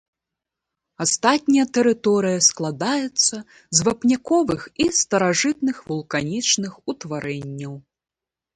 [1.03, 3.35] Астатняя тэрыторыя складаецца
[3.79, 7.73] з вапняковых і старажытных вулканічных утварэнняў.